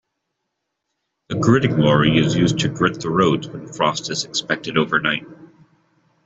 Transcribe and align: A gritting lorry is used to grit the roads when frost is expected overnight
A 1.29 1.35
gritting 1.35 1.77
lorry 1.77 2.17
is 2.17 2.35
used 2.35 2.57
to 2.61 2.69
grit 2.69 3.01
the 3.01 3.11
roads 3.11 3.47
when 3.47 3.67
frost 3.71 4.09
is 4.09 4.25
expected 4.25 4.75
overnight 4.75 5.27